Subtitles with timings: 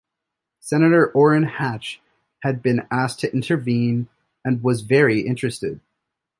[0.59, 2.01] Senator Orrin Hatch
[2.39, 4.09] had been asked to intervene
[4.43, 5.79] and was "very interested".